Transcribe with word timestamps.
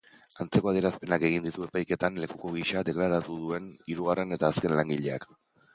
Antzeko 0.43 0.71
adierazpenak 0.71 1.25
egin 1.29 1.43
ditu 1.47 1.67
epaiketan 1.67 2.19
lekuko 2.25 2.55
gisa 2.57 2.85
deklaratu 2.89 3.39
duen 3.47 3.69
hirugarren 3.91 4.39
eta 4.39 4.53
azken 4.55 4.81
langileak. 4.83 5.35